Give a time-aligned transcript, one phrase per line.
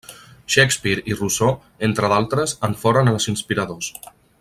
[0.53, 1.53] Shakespeare i Rousseau,
[1.89, 3.93] entre d'altres, en foren els inspiradors.